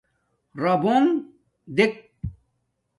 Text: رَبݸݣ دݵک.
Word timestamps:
رَبݸݣ 0.63 1.03
دݵک. 1.75 1.93